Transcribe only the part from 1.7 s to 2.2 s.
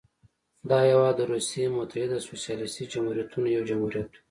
متحده